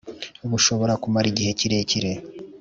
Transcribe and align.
bushobora 0.49 0.93
kumara 1.01 1.27
igihe 1.31 1.51
kirekire 1.59 2.11